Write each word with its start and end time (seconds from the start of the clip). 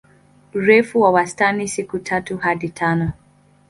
Urefu 0.53 1.01
wa 1.01 1.11
wastani 1.11 1.67
siku 1.67 1.99
tatu 1.99 2.37
hadi 2.37 2.69
tano. 2.69 3.11